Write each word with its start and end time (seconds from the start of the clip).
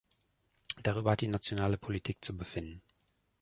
Darüber 0.81 1.11
hat 1.11 1.21
die 1.21 1.27
nationale 1.27 1.77
Politik 1.77 2.25
zu 2.25 2.35
befinden. 2.35 2.81